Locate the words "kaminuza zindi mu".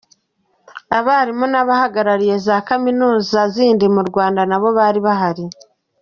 2.67-4.01